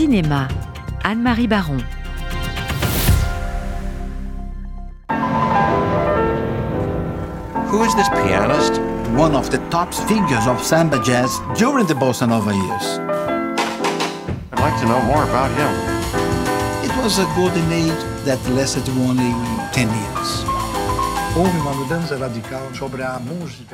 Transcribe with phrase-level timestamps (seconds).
[0.00, 0.48] Cinéma,
[1.04, 1.84] Anne-Marie Baron.
[7.68, 8.80] Who is this pianist?
[9.14, 12.86] One of the top figures of samba jazz during the bossa nova years.
[14.52, 15.72] I'd like to know more about him.
[16.82, 19.34] It was a golden age that lasted only
[19.74, 20.46] 10 years.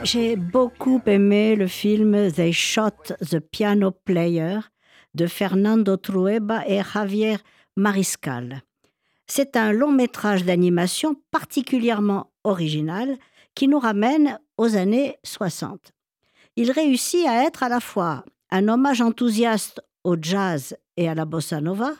[0.02, 4.61] J'ai beaucoup aimé le film They Shot the Piano Player
[5.16, 7.38] de Fernando Trueba et Javier
[7.77, 8.62] Mariscal.
[9.27, 13.18] C'est un long métrage d'animation particulièrement original
[13.55, 15.92] qui nous ramène aux années 60.
[16.56, 21.24] Il réussit à être à la fois un hommage enthousiaste au jazz et à la
[21.24, 21.92] bossa nova,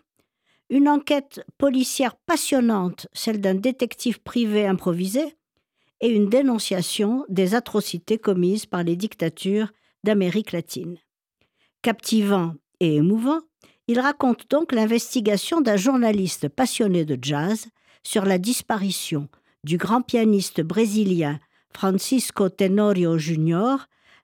[0.69, 5.37] une enquête policière passionnante, celle d'un détective privé improvisé,
[6.01, 9.73] et une dénonciation des atrocités commises par les dictatures
[10.05, 10.99] d'Amérique latine.
[11.81, 13.41] Captivant et émouvant,
[13.89, 17.67] il raconte donc l'investigation d'un journaliste passionné de jazz
[18.03, 19.29] sur la disparition
[19.65, 21.39] du grand pianiste brésilien
[21.73, 23.77] Francisco Tenorio Jr.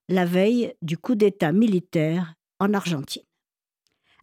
[0.09, 3.22] la veille du coup d'État militaire en Argentine.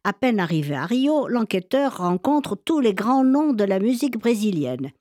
[0.04, 4.92] À peine arrivé à Rio, l'enquêteur rencontre tous les grands noms de la musique brésilienne.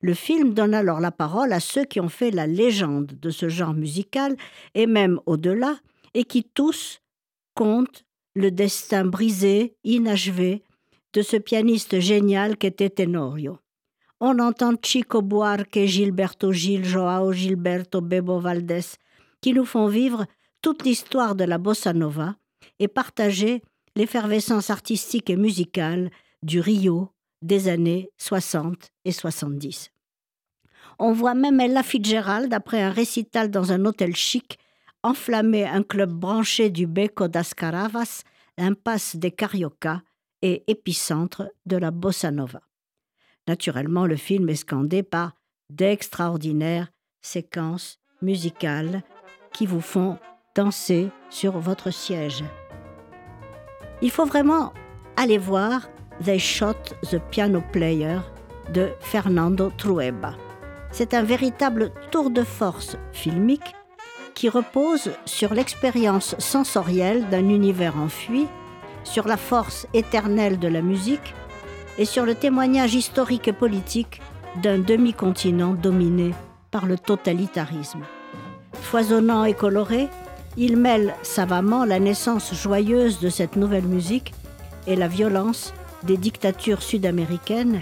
[0.00, 3.48] Le film donne alors la parole à ceux qui ont fait la légende de ce
[3.48, 4.36] genre musical
[4.74, 5.76] et même au-delà,
[6.14, 7.00] et qui tous
[7.54, 8.03] comptent
[8.34, 10.62] le destin brisé, inachevé,
[11.12, 13.58] de ce pianiste génial qu'était Tenorio.
[14.20, 18.96] On entend Chico Buarque, Gilberto Gil, Joao Gilberto, Bebo Valdés,
[19.40, 20.26] qui nous font vivre
[20.62, 22.36] toute l'histoire de la bossa nova
[22.78, 23.62] et partager
[23.96, 26.10] l'effervescence artistique et musicale
[26.42, 27.10] du Rio
[27.42, 29.90] des années 60 et 70.
[30.98, 34.58] On voit même Ella Fitzgerald, après un récital dans un hôtel chic,
[35.04, 38.24] enflammer un club branché du Beco das Caravas,
[38.58, 40.02] impasse des Carioca
[40.42, 42.62] et épicentre de la bossa nova.
[43.46, 45.32] Naturellement, le film est scandé par
[45.70, 49.02] d'extraordinaires séquences musicales
[49.52, 50.18] qui vous font
[50.54, 52.42] danser sur votre siège.
[54.00, 54.72] Il faut vraiment
[55.16, 55.88] aller voir
[56.24, 58.18] They Shot the Piano Player
[58.72, 60.34] de Fernando Trueba.
[60.90, 63.74] C'est un véritable tour de force filmique
[64.34, 68.46] qui repose sur l'expérience sensorielle d'un univers enfui,
[69.04, 71.34] sur la force éternelle de la musique
[71.98, 74.20] et sur le témoignage historique et politique
[74.62, 76.32] d'un demi-continent dominé
[76.70, 78.04] par le totalitarisme.
[78.72, 80.08] Foisonnant et coloré,
[80.56, 84.32] il mêle savamment la naissance joyeuse de cette nouvelle musique
[84.86, 85.72] et la violence
[86.02, 87.80] des dictatures sud-américaines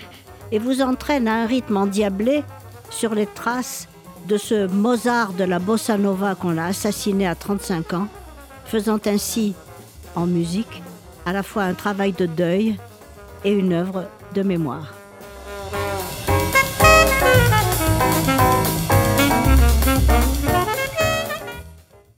[0.52, 2.44] et vous entraîne à un rythme endiablé
[2.90, 3.88] sur les traces
[4.26, 8.08] de ce Mozart de la bossa nova qu'on a assassiné à 35 ans,
[8.64, 9.54] faisant ainsi,
[10.14, 10.82] en musique,
[11.26, 12.76] à la fois un travail de deuil
[13.44, 15.01] et une œuvre de mémoire.